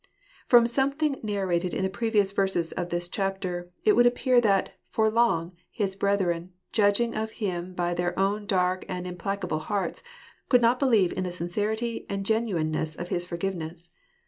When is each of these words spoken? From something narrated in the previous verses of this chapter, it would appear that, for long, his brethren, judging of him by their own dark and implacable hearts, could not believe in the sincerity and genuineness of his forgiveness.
From 0.47 0.65
something 0.65 1.19
narrated 1.21 1.75
in 1.75 1.83
the 1.83 1.87
previous 1.91 2.31
verses 2.31 2.71
of 2.71 2.89
this 2.89 3.07
chapter, 3.07 3.69
it 3.85 3.93
would 3.95 4.07
appear 4.07 4.41
that, 4.41 4.71
for 4.89 5.11
long, 5.11 5.51
his 5.69 5.95
brethren, 5.95 6.53
judging 6.71 7.13
of 7.15 7.33
him 7.33 7.75
by 7.75 7.93
their 7.93 8.17
own 8.17 8.47
dark 8.47 8.83
and 8.89 9.05
implacable 9.05 9.59
hearts, 9.59 10.01
could 10.49 10.59
not 10.63 10.79
believe 10.79 11.13
in 11.15 11.23
the 11.23 11.31
sincerity 11.31 12.07
and 12.09 12.25
genuineness 12.25 12.95
of 12.95 13.09
his 13.09 13.27
forgiveness. 13.27 13.91